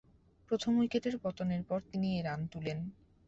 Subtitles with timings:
[0.51, 2.79] প্রথম উইকেটের পতনের পর তিনি এ রান তুলেন।